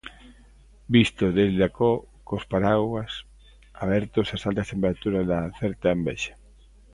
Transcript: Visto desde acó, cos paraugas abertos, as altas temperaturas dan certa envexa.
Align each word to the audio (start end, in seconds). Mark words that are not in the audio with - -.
Visto 0.95 1.25
desde 1.39 1.63
acó, 1.69 1.91
cos 2.27 2.43
paraugas 2.51 3.11
abertos, 3.83 4.27
as 4.35 4.45
altas 4.49 4.69
temperaturas 4.71 5.25
dan 5.31 5.55
certa 5.61 5.87
envexa. 5.97 6.33